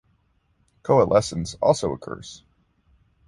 [0.81, 2.43] Coalescence also occurs.